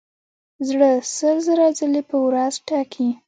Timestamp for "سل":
1.17-1.37